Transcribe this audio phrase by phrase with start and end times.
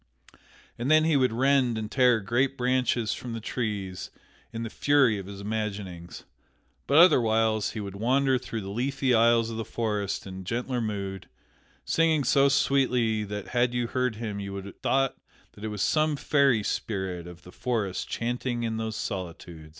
[0.79, 4.09] And then he would rend and tear great branches from the trees
[4.51, 6.23] in the fury of his imaginings.
[6.87, 11.29] But otherwhiles he would wander through the leafy aisles of the forest in gentler mood,
[11.85, 15.17] singing so sweetly that had you heard him you would have thought
[15.51, 19.69] that it was some fairy spirit of the forest chanting in those solitudes.